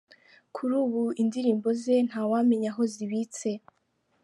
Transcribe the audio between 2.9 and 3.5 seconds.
zibitse.